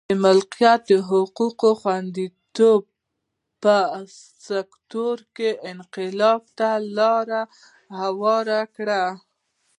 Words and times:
د 0.09 0.11
مالکیت 0.25 0.85
حقونو 1.09 1.73
خوندیتوب 1.81 2.83
په 3.63 3.77
سکتور 4.47 5.17
کې 5.35 5.49
انقلاب 5.71 6.41
ته 6.57 6.69
لار 6.97 7.27
هواره 7.99 8.61
کړه. 8.75 9.03